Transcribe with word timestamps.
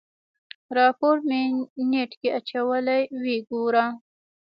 راپور 0.77 1.15
مې 1.27 1.41
نېټ 1.91 2.11
کې 2.21 2.29
اچولی 2.39 3.01
ويې 3.21 3.37
ګوره. 3.49 3.85